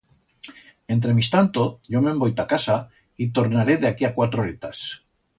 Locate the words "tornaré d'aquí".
3.39-4.09